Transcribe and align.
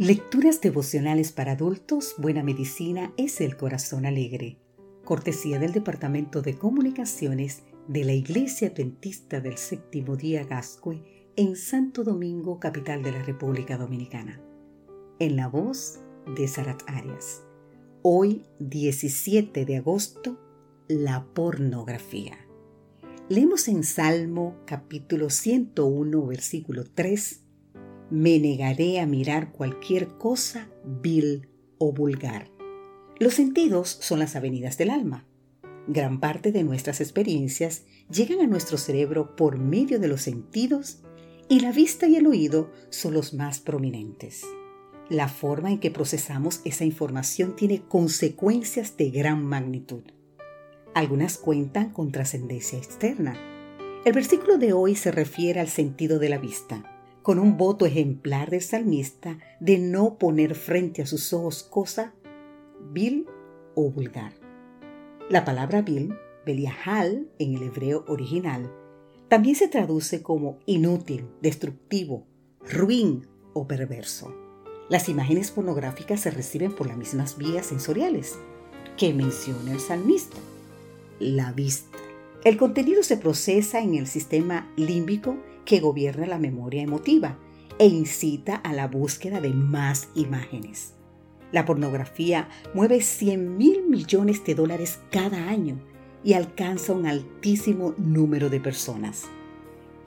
Lecturas 0.00 0.60
devocionales 0.60 1.32
para 1.32 1.52
adultos, 1.52 2.14
Buena 2.18 2.44
Medicina 2.44 3.12
es 3.16 3.40
el 3.40 3.56
Corazón 3.56 4.06
Alegre. 4.06 4.56
Cortesía 5.04 5.58
del 5.58 5.72
Departamento 5.72 6.40
de 6.40 6.56
Comunicaciones 6.56 7.64
de 7.88 8.04
la 8.04 8.12
Iglesia 8.12 8.68
Adventista 8.68 9.40
del 9.40 9.56
Séptimo 9.56 10.14
Día 10.14 10.44
Gascue 10.44 11.32
en 11.34 11.56
Santo 11.56 12.04
Domingo, 12.04 12.60
capital 12.60 13.02
de 13.02 13.10
la 13.10 13.24
República 13.24 13.76
Dominicana. 13.76 14.40
En 15.18 15.34
la 15.34 15.48
voz 15.48 15.98
de 16.36 16.46
Sarat 16.46 16.80
Arias. 16.86 17.42
Hoy, 18.02 18.44
17 18.60 19.64
de 19.64 19.78
agosto, 19.78 20.38
la 20.86 21.26
pornografía. 21.34 22.38
Leemos 23.28 23.66
en 23.66 23.82
Salmo 23.82 24.58
capítulo 24.64 25.28
101, 25.28 26.24
versículo 26.24 26.84
3 26.84 27.47
me 28.10 28.38
negaré 28.38 29.00
a 29.00 29.06
mirar 29.06 29.52
cualquier 29.52 30.08
cosa 30.16 30.68
vil 30.84 31.48
o 31.78 31.92
vulgar. 31.92 32.50
Los 33.18 33.34
sentidos 33.34 33.98
son 34.00 34.18
las 34.18 34.36
avenidas 34.36 34.78
del 34.78 34.90
alma. 34.90 35.26
Gran 35.86 36.20
parte 36.20 36.52
de 36.52 36.64
nuestras 36.64 37.00
experiencias 37.00 37.84
llegan 38.10 38.40
a 38.40 38.46
nuestro 38.46 38.78
cerebro 38.78 39.36
por 39.36 39.58
medio 39.58 39.98
de 39.98 40.08
los 40.08 40.22
sentidos 40.22 41.02
y 41.48 41.60
la 41.60 41.72
vista 41.72 42.06
y 42.06 42.16
el 42.16 42.26
oído 42.26 42.70
son 42.90 43.14
los 43.14 43.34
más 43.34 43.60
prominentes. 43.60 44.44
La 45.08 45.28
forma 45.28 45.70
en 45.70 45.80
que 45.80 45.90
procesamos 45.90 46.60
esa 46.64 46.84
información 46.84 47.56
tiene 47.56 47.82
consecuencias 47.82 48.96
de 48.96 49.10
gran 49.10 49.44
magnitud. 49.44 50.02
Algunas 50.94 51.38
cuentan 51.38 51.90
con 51.90 52.12
trascendencia 52.12 52.78
externa. 52.78 53.36
El 54.04 54.12
versículo 54.12 54.58
de 54.58 54.72
hoy 54.74 54.94
se 54.94 55.10
refiere 55.10 55.60
al 55.60 55.68
sentido 55.68 56.18
de 56.18 56.28
la 56.28 56.38
vista 56.38 56.97
con 57.28 57.38
un 57.38 57.58
voto 57.58 57.84
ejemplar 57.84 58.48
del 58.48 58.62
salmista 58.62 59.38
de 59.60 59.76
no 59.76 60.16
poner 60.16 60.54
frente 60.54 61.02
a 61.02 61.06
sus 61.06 61.34
ojos 61.34 61.62
cosa 61.62 62.14
vil 62.90 63.26
o 63.74 63.90
vulgar. 63.90 64.32
La 65.28 65.44
palabra 65.44 65.82
vil, 65.82 66.14
beliahal 66.46 67.28
en 67.38 67.54
el 67.54 67.64
hebreo 67.64 68.06
original, 68.08 68.72
también 69.28 69.56
se 69.56 69.68
traduce 69.68 70.22
como 70.22 70.60
inútil, 70.64 71.28
destructivo, 71.42 72.26
ruin 72.66 73.26
o 73.52 73.68
perverso. 73.68 74.34
Las 74.88 75.10
imágenes 75.10 75.50
pornográficas 75.50 76.20
se 76.20 76.30
reciben 76.30 76.74
por 76.74 76.86
las 76.86 76.96
mismas 76.96 77.36
vías 77.36 77.66
sensoriales 77.66 78.38
que 78.96 79.12
menciona 79.12 79.72
el 79.72 79.80
salmista. 79.80 80.38
La 81.20 81.52
vista. 81.52 81.97
El 82.44 82.56
contenido 82.56 83.02
se 83.02 83.16
procesa 83.16 83.80
en 83.80 83.94
el 83.94 84.06
sistema 84.06 84.72
límbico 84.76 85.36
que 85.64 85.80
gobierna 85.80 86.26
la 86.26 86.38
memoria 86.38 86.82
emotiva 86.82 87.38
e 87.78 87.86
incita 87.86 88.54
a 88.56 88.72
la 88.72 88.86
búsqueda 88.86 89.40
de 89.40 89.50
más 89.50 90.08
imágenes. 90.14 90.94
La 91.50 91.64
pornografía 91.64 92.48
mueve 92.74 93.00
100 93.00 93.56
mil 93.56 93.88
millones 93.88 94.44
de 94.44 94.54
dólares 94.54 95.00
cada 95.10 95.48
año 95.48 95.80
y 96.22 96.34
alcanza 96.34 96.92
un 96.92 97.06
altísimo 97.06 97.94
número 97.96 98.50
de 98.50 98.60
personas. 98.60 99.24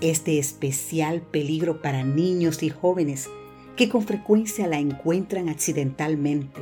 Es 0.00 0.24
de 0.24 0.38
especial 0.38 1.22
peligro 1.22 1.80
para 1.80 2.04
niños 2.04 2.62
y 2.62 2.70
jóvenes 2.70 3.28
que 3.76 3.88
con 3.88 4.02
frecuencia 4.02 4.66
la 4.66 4.78
encuentran 4.78 5.48
accidentalmente, 5.48 6.60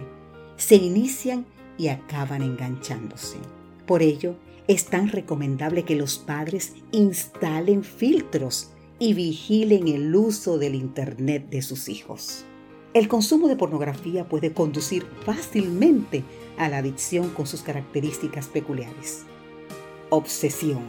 se 0.57 0.77
inician 0.77 1.47
y 1.79 1.89
acaban 1.89 2.43
enganchándose. 2.43 3.39
Por 3.87 4.03
ello, 4.03 4.37
es 4.69 4.87
tan 4.87 5.09
recomendable 5.09 5.85
que 5.85 5.97
los 5.97 6.19
padres 6.19 6.75
instalen 6.93 7.85
filtros 7.85 8.71
y 8.99 9.15
vigilen 9.15 9.89
el 9.89 10.15
uso 10.15 10.59
del 10.59 10.75
Internet 10.75 11.49
de 11.51 11.63
sus 11.63 11.89
hijos. 11.89 12.45
El 12.95 13.09
consumo 13.09 13.47
de 13.47 13.57
pornografía 13.57 14.29
puede 14.29 14.53
conducir 14.53 15.07
fácilmente 15.25 16.25
a 16.57 16.69
la 16.69 16.79
adicción 16.79 17.29
con 17.31 17.47
sus 17.47 17.63
características 17.63 18.47
peculiares. 18.49 19.25
Obsesión, 20.09 20.81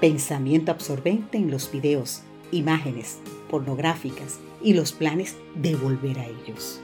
pensamiento 0.00 0.70
absorbente 0.70 1.36
en 1.36 1.50
los 1.50 1.72
videos, 1.72 2.22
imágenes 2.52 3.18
pornográficas 3.50 4.38
y 4.62 4.74
los 4.74 4.92
planes 4.92 5.36
de 5.56 5.74
volver 5.74 6.18
a 6.20 6.26
ellos. 6.26 6.80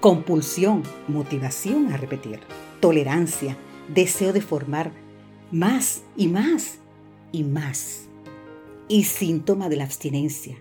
Compulsión, 0.00 0.82
motivación 1.08 1.92
a 1.92 1.96
repetir. 1.96 2.40
Tolerancia, 2.80 3.56
deseo 3.92 4.32
de 4.32 4.40
formar 4.40 4.92
más 5.52 6.02
y 6.16 6.28
más 6.28 6.78
y 7.30 7.44
más 7.44 8.06
y 8.88 9.04
síntoma 9.04 9.68
de 9.68 9.76
la 9.76 9.84
abstinencia. 9.84 10.56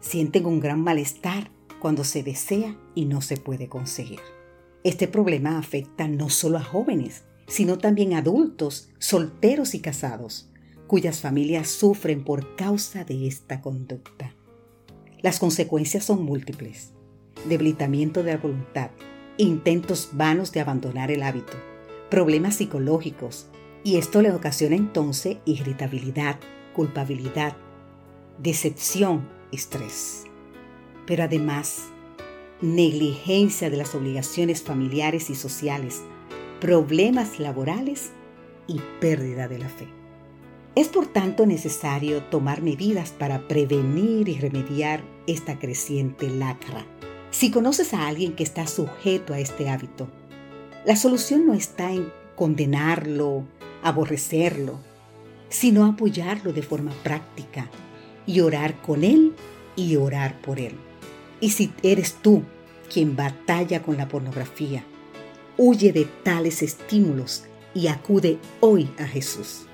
Sienten 0.00 0.44
un 0.44 0.58
gran 0.58 0.82
malestar 0.82 1.52
cuando 1.80 2.02
se 2.02 2.24
desea 2.24 2.76
y 2.96 3.04
no 3.04 3.22
se 3.22 3.36
puede 3.36 3.68
conseguir. 3.68 4.18
Este 4.82 5.06
problema 5.06 5.56
afecta 5.56 6.08
no 6.08 6.30
solo 6.30 6.58
a 6.58 6.64
jóvenes, 6.64 7.22
sino 7.46 7.78
también 7.78 8.14
a 8.14 8.18
adultos, 8.18 8.90
solteros 8.98 9.72
y 9.74 9.80
casados, 9.80 10.50
cuyas 10.88 11.20
familias 11.20 11.68
sufren 11.68 12.24
por 12.24 12.56
causa 12.56 13.04
de 13.04 13.28
esta 13.28 13.60
conducta. 13.60 14.34
Las 15.20 15.38
consecuencias 15.38 16.04
son 16.04 16.24
múltiples. 16.24 16.92
Debilitamiento 17.48 18.24
de 18.24 18.32
la 18.32 18.38
voluntad, 18.38 18.90
intentos 19.36 20.10
vanos 20.12 20.50
de 20.50 20.60
abandonar 20.60 21.12
el 21.12 21.22
hábito, 21.22 21.52
problemas 22.10 22.56
psicológicos, 22.56 23.48
y 23.84 23.96
esto 23.96 24.22
le 24.22 24.32
ocasiona 24.32 24.76
entonces 24.76 25.38
irritabilidad, 25.44 26.38
culpabilidad, 26.74 27.56
decepción, 28.38 29.28
estrés. 29.50 30.24
Pero 31.06 31.24
además, 31.24 31.88
negligencia 32.60 33.70
de 33.70 33.76
las 33.76 33.94
obligaciones 33.94 34.62
familiares 34.62 35.30
y 35.30 35.34
sociales, 35.34 36.02
problemas 36.60 37.40
laborales 37.40 38.12
y 38.68 38.80
pérdida 39.00 39.48
de 39.48 39.58
la 39.58 39.68
fe. 39.68 39.88
Es 40.74 40.88
por 40.88 41.06
tanto 41.06 41.44
necesario 41.44 42.22
tomar 42.24 42.62
medidas 42.62 43.10
para 43.10 43.46
prevenir 43.46 44.28
y 44.28 44.38
remediar 44.38 45.02
esta 45.26 45.58
creciente 45.58 46.30
lacra. 46.30 46.86
Si 47.30 47.50
conoces 47.50 47.92
a 47.92 48.06
alguien 48.06 48.34
que 48.34 48.42
está 48.42 48.66
sujeto 48.66 49.34
a 49.34 49.40
este 49.40 49.68
hábito, 49.68 50.08
la 50.86 50.96
solución 50.96 51.46
no 51.46 51.54
está 51.54 51.92
en 51.92 52.10
condenarlo, 52.42 53.44
aborrecerlo, 53.84 54.80
sino 55.48 55.86
apoyarlo 55.86 56.52
de 56.52 56.62
forma 56.62 56.90
práctica 57.04 57.70
y 58.26 58.40
orar 58.40 58.82
con 58.82 59.04
él 59.04 59.32
y 59.76 59.94
orar 59.94 60.40
por 60.40 60.58
él. 60.58 60.72
Y 61.40 61.50
si 61.50 61.72
eres 61.84 62.14
tú 62.14 62.42
quien 62.92 63.14
batalla 63.14 63.80
con 63.80 63.96
la 63.96 64.08
pornografía, 64.08 64.82
huye 65.56 65.92
de 65.92 66.04
tales 66.24 66.64
estímulos 66.64 67.44
y 67.74 67.86
acude 67.86 68.38
hoy 68.58 68.90
a 68.98 69.06
Jesús. 69.06 69.66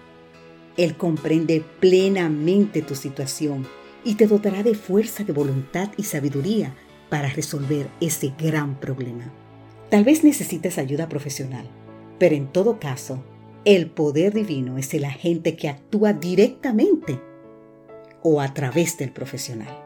Él 0.76 0.94
comprende 0.94 1.64
plenamente 1.80 2.82
tu 2.82 2.96
situación 2.96 3.66
y 4.04 4.16
te 4.16 4.26
dotará 4.26 4.62
de 4.62 4.74
fuerza 4.74 5.24
de 5.24 5.32
voluntad 5.32 5.90
y 5.96 6.02
sabiduría 6.02 6.74
para 7.08 7.30
resolver 7.30 7.88
ese 8.02 8.34
gran 8.38 8.78
problema. 8.78 9.32
Tal 9.88 10.04
vez 10.04 10.22
necesites 10.22 10.76
ayuda 10.76 11.08
profesional, 11.08 11.66
pero 12.18 12.34
en 12.34 12.52
todo 12.52 12.78
caso, 12.78 13.22
el 13.64 13.90
poder 13.90 14.34
divino 14.34 14.78
es 14.78 14.94
el 14.94 15.04
agente 15.04 15.56
que 15.56 15.68
actúa 15.68 16.12
directamente 16.12 17.20
o 18.22 18.40
a 18.40 18.54
través 18.54 18.98
del 18.98 19.12
profesional. 19.12 19.84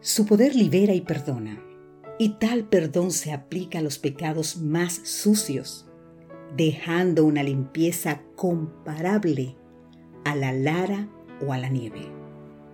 Su 0.00 0.26
poder 0.26 0.54
libera 0.54 0.94
y 0.94 1.00
perdona, 1.00 1.62
y 2.18 2.30
tal 2.38 2.64
perdón 2.64 3.10
se 3.10 3.32
aplica 3.32 3.78
a 3.78 3.82
los 3.82 3.98
pecados 3.98 4.58
más 4.58 5.00
sucios, 5.04 5.86
dejando 6.56 7.24
una 7.24 7.42
limpieza 7.42 8.22
comparable 8.36 9.56
a 10.24 10.36
la 10.36 10.52
lara 10.52 11.08
o 11.44 11.52
a 11.52 11.58
la 11.58 11.68
nieve. 11.68 12.06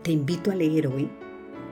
Te 0.03 0.13
invito 0.13 0.51
a 0.51 0.55
leer 0.55 0.87
hoy 0.87 1.11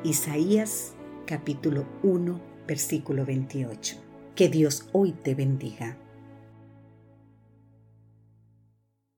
Isaías 0.04 0.94
capítulo 1.26 1.86
1, 2.02 2.40
versículo 2.66 3.26
28. 3.26 3.96
Que 4.34 4.48
Dios 4.48 4.88
hoy 4.92 5.12
te 5.12 5.34
bendiga. 5.34 5.98